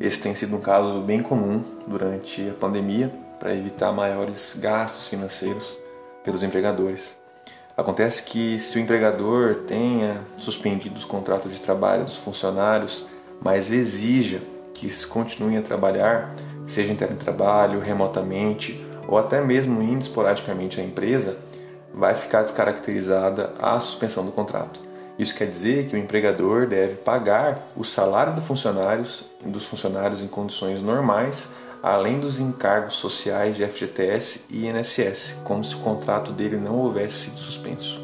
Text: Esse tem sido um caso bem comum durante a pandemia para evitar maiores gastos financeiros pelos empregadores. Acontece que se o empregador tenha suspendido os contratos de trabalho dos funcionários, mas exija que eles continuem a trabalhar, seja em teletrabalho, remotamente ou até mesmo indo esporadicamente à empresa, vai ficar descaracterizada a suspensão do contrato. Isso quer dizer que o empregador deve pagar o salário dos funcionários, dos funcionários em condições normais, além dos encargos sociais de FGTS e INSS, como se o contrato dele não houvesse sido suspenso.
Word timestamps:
Esse 0.00 0.20
tem 0.20 0.34
sido 0.34 0.56
um 0.56 0.60
caso 0.60 1.00
bem 1.00 1.22
comum 1.22 1.62
durante 1.86 2.48
a 2.50 2.54
pandemia 2.54 3.12
para 3.38 3.54
evitar 3.54 3.92
maiores 3.92 4.56
gastos 4.58 5.08
financeiros 5.08 5.76
pelos 6.24 6.42
empregadores. 6.42 7.14
Acontece 7.76 8.22
que 8.22 8.58
se 8.58 8.76
o 8.76 8.80
empregador 8.80 9.64
tenha 9.66 10.20
suspendido 10.36 10.96
os 10.96 11.04
contratos 11.04 11.52
de 11.52 11.60
trabalho 11.60 12.04
dos 12.04 12.16
funcionários, 12.16 13.06
mas 13.40 13.72
exija 13.72 14.42
que 14.74 14.86
eles 14.86 15.04
continuem 15.04 15.56
a 15.56 15.62
trabalhar, 15.62 16.34
seja 16.66 16.92
em 16.92 16.96
teletrabalho, 16.96 17.80
remotamente 17.80 18.84
ou 19.08 19.18
até 19.18 19.40
mesmo 19.40 19.82
indo 19.82 20.02
esporadicamente 20.02 20.80
à 20.80 20.84
empresa, 20.84 21.36
vai 21.92 22.14
ficar 22.14 22.42
descaracterizada 22.42 23.52
a 23.58 23.78
suspensão 23.80 24.24
do 24.24 24.32
contrato. 24.32 24.91
Isso 25.22 25.36
quer 25.36 25.46
dizer 25.46 25.88
que 25.88 25.94
o 25.94 25.98
empregador 25.98 26.66
deve 26.66 26.96
pagar 26.96 27.68
o 27.76 27.84
salário 27.84 28.34
dos 28.34 28.44
funcionários, 28.44 29.22
dos 29.46 29.64
funcionários 29.64 30.20
em 30.20 30.26
condições 30.26 30.82
normais, 30.82 31.48
além 31.80 32.18
dos 32.18 32.40
encargos 32.40 32.94
sociais 32.94 33.56
de 33.56 33.64
FGTS 33.64 34.46
e 34.50 34.66
INSS, 34.66 35.36
como 35.44 35.64
se 35.64 35.76
o 35.76 35.78
contrato 35.78 36.32
dele 36.32 36.56
não 36.56 36.76
houvesse 36.76 37.30
sido 37.30 37.38
suspenso. 37.38 38.00